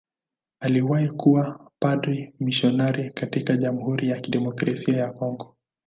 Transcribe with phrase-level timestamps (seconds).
[0.59, 5.55] Aliwahi kuwa padri mmisionari katika Jamhuri ya Kidemokrasia ya Kongo.